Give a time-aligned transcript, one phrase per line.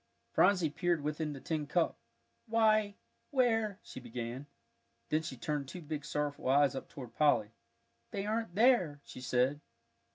[0.33, 1.95] Phronsie peered within the tin cup.
[2.47, 2.95] "Why
[3.29, 4.47] where" she began.
[5.09, 7.51] Then she turned two big sorrowful eyes up toward Polly.
[8.09, 9.61] "They aren't there," she said.